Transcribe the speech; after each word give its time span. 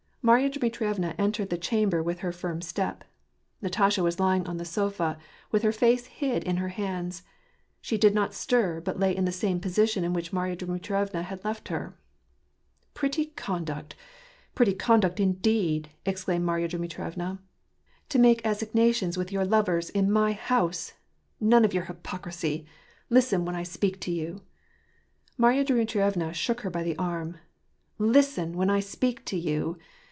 Marya 0.23 0.49
Dmitrievna 0.51 1.15
entered 1.17 1.49
the 1.49 1.57
chamber 1.57 2.03
with 2.03 2.23
a 2.23 2.31
firm 2.31 2.61
step. 2.61 3.03
Natasha 3.59 4.03
was 4.03 4.19
lying 4.19 4.45
on 4.47 4.57
the 4.57 4.65
sofa, 4.65 5.17
with 5.49 5.63
her 5.63 5.71
face 5.71 6.05
hid 6.05 6.43
in 6.43 6.57
her 6.57 6.67
hands; 6.67 7.23
she 7.81 7.97
did 7.97 8.13
not 8.13 8.31
stir, 8.35 8.79
but 8.81 8.99
lay 8.99 9.15
in 9.15 9.25
the 9.25 9.31
same 9.31 9.59
position 9.59 10.03
in 10.03 10.13
which 10.13 10.31
Maiya 10.31 10.55
Dmitrievna 10.55 11.23
had 11.23 11.43
left 11.43 11.69
her." 11.69 11.97
Pretty 12.93 13.25
conduct; 13.35 13.95
pretty 14.53 14.73
conduct, 14.75 15.19
indeed!" 15.19 15.89
exclaimed 16.05 16.45
Marya 16.45 16.67
Dmitrievna." 16.67 17.39
To 18.09 18.19
make 18.19 18.45
assignations 18.45 19.17
with 19.17 19.31
your 19.31 19.43
lovers 19.43 19.89
in 19.89 20.11
my 20.11 20.33
house! 20.33 20.93
None 21.39 21.65
of 21.65 21.73
your 21.73 21.85
hypocrisy! 21.85 22.67
Listen 23.09 23.43
when 23.43 23.55
I 23.55 23.63
speak 23.63 23.99
to 24.01 24.11
you!" 24.11 24.41
Marya 25.39 25.63
Dmitrievna 25.63 26.31
shook 26.31 26.61
her 26.61 26.69
by 26.69 26.83
tht 26.83 26.95
arm." 26.99 27.37
Listen, 27.97 28.55
when 28.55 28.69
I 28.69 28.79
speak 28.81 29.25
to 29.25 29.35
you 29.35 29.79